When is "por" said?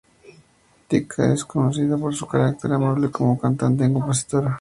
1.95-2.15